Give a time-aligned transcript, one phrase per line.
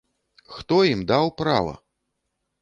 [0.55, 1.77] Хто ім даў права?